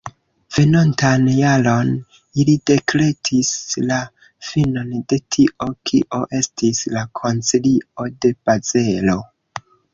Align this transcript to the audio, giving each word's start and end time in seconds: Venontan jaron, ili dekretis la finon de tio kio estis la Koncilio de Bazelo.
Venontan 0.53 1.27
jaron, 1.39 1.91
ili 2.43 2.55
dekretis 2.69 3.51
la 3.91 4.01
finon 4.49 4.91
de 5.15 5.21
tio 5.37 5.71
kio 5.91 6.25
estis 6.41 6.83
la 6.97 7.07
Koncilio 7.23 8.11
de 8.27 8.37
Bazelo. 8.49 9.19